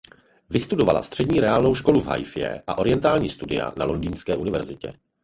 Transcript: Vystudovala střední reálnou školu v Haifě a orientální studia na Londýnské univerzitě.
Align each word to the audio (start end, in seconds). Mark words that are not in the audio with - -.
Vystudovala 0.49 1.01
střední 1.01 1.39
reálnou 1.39 1.75
školu 1.75 1.99
v 2.01 2.05
Haifě 2.07 2.61
a 2.67 2.77
orientální 2.77 3.29
studia 3.29 3.73
na 3.77 3.85
Londýnské 3.85 4.35
univerzitě. 4.35 4.93